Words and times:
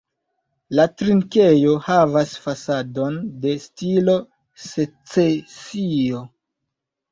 La 0.77 0.85
trinkejo 1.01 1.75
havas 1.87 2.31
fasadon 2.47 3.21
de 3.45 3.53
stilo 3.67 4.17
secesio. 4.67 6.27